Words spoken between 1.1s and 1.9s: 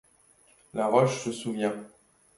se souvient.